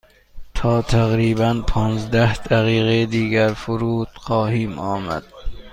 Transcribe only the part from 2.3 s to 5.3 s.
دقیقه دیگر فرود خواهیم آمد.